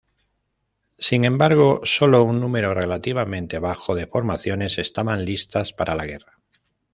[0.97, 6.39] Sin embargo, sólo un número relativamente bajo de formaciones estaban listas para la guerra.